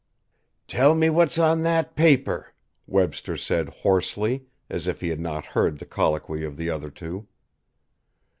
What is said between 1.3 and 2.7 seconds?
on that paper,"